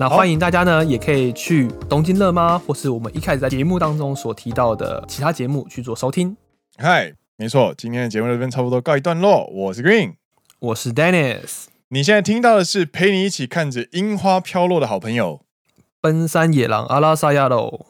[0.00, 2.58] 那欢迎大家呢，也可以去东京乐吗？
[2.66, 6.34] 或是我们一开始在节目当中所提到的其他节目去做收听。
[6.78, 9.44] 嗨，没错，今天的节目这边差不多告一段落。
[9.48, 10.14] 我是 Green，
[10.58, 11.66] 我是 Dennis。
[11.88, 15.42] 你现在听到的是陪你一起看着樱花飘落的好朋友——
[16.00, 17.84] 奔山野狼阿拉萨亚喽。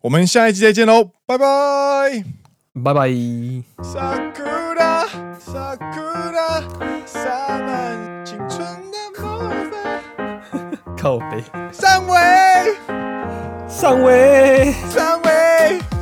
[0.00, 2.24] 我们下一集再见喽，拜拜，
[2.82, 3.08] 拜拜。
[11.04, 11.44] 上尾，
[13.68, 15.93] 上尾，上尾。